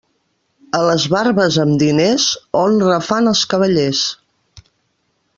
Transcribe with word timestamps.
A 0.77 0.79
les 0.85 1.03
barbes 1.15 1.57
amb 1.63 1.75
diners 1.83 2.25
honra 2.61 2.97
fan 3.11 3.33
els 3.33 3.43
cavallers. 3.55 4.01